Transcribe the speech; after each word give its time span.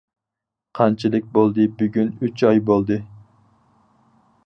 قانچىلىك 0.79 1.27
بولدى؟ 1.35 1.67
بۈگۈن 1.83 2.11
ئۈچ 2.29 2.47
ئاي 2.49 2.65
بولدى. 2.71 3.01